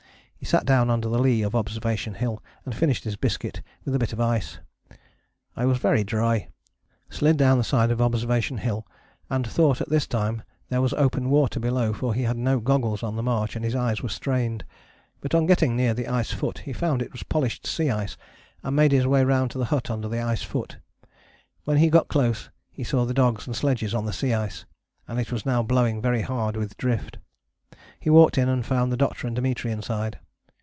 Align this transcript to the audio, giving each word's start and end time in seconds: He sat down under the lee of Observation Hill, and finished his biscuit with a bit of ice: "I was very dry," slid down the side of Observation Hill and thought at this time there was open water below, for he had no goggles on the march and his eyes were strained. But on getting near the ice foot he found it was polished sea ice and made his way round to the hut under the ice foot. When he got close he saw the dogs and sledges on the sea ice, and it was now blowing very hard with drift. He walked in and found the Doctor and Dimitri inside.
He 0.41 0.45
sat 0.47 0.65
down 0.65 0.89
under 0.89 1.07
the 1.07 1.19
lee 1.19 1.43
of 1.43 1.53
Observation 1.53 2.15
Hill, 2.15 2.41
and 2.65 2.73
finished 2.73 3.03
his 3.03 3.15
biscuit 3.15 3.61
with 3.85 3.93
a 3.93 3.99
bit 3.99 4.11
of 4.11 4.19
ice: 4.19 4.57
"I 5.55 5.67
was 5.67 5.77
very 5.77 6.03
dry," 6.03 6.47
slid 7.11 7.37
down 7.37 7.59
the 7.59 7.63
side 7.63 7.91
of 7.91 8.01
Observation 8.01 8.57
Hill 8.57 8.87
and 9.29 9.45
thought 9.45 9.81
at 9.81 9.89
this 9.89 10.07
time 10.07 10.41
there 10.69 10.81
was 10.81 10.93
open 10.93 11.29
water 11.29 11.59
below, 11.59 11.93
for 11.93 12.15
he 12.15 12.23
had 12.23 12.37
no 12.37 12.59
goggles 12.59 13.03
on 13.03 13.15
the 13.15 13.21
march 13.21 13.55
and 13.55 13.63
his 13.63 13.75
eyes 13.75 14.01
were 14.01 14.09
strained. 14.09 14.65
But 15.21 15.35
on 15.35 15.45
getting 15.45 15.75
near 15.75 15.93
the 15.93 16.07
ice 16.07 16.31
foot 16.31 16.57
he 16.57 16.73
found 16.73 17.03
it 17.03 17.11
was 17.11 17.21
polished 17.21 17.67
sea 17.67 17.91
ice 17.91 18.17
and 18.63 18.75
made 18.75 18.93
his 18.93 19.05
way 19.05 19.23
round 19.23 19.51
to 19.51 19.59
the 19.59 19.65
hut 19.65 19.91
under 19.91 20.07
the 20.07 20.21
ice 20.21 20.41
foot. 20.41 20.77
When 21.65 21.77
he 21.77 21.91
got 21.91 22.07
close 22.07 22.49
he 22.71 22.83
saw 22.83 23.05
the 23.05 23.13
dogs 23.13 23.45
and 23.45 23.55
sledges 23.55 23.93
on 23.93 24.05
the 24.05 24.11
sea 24.13 24.33
ice, 24.33 24.65
and 25.07 25.19
it 25.19 25.31
was 25.31 25.45
now 25.45 25.61
blowing 25.61 26.01
very 26.01 26.23
hard 26.23 26.57
with 26.57 26.77
drift. 26.77 27.19
He 27.99 28.09
walked 28.09 28.39
in 28.39 28.49
and 28.49 28.65
found 28.65 28.91
the 28.91 28.97
Doctor 28.97 29.27
and 29.27 29.35
Dimitri 29.35 29.71
inside. 29.71 30.17